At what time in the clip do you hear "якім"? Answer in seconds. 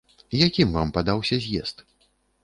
0.47-0.71